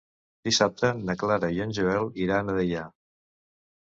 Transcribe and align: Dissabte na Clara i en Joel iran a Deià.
Dissabte 0.47 0.89
na 1.09 1.15
Clara 1.23 1.51
i 1.57 1.63
en 1.67 1.75
Joel 1.81 2.09
iran 2.25 2.51
a 2.51 2.57
Deià. 2.61 2.87